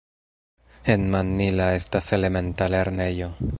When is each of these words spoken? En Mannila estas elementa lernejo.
En 0.93 1.03
Mannila 1.15 1.67
estas 1.81 2.11
elementa 2.19 2.71
lernejo. 2.77 3.33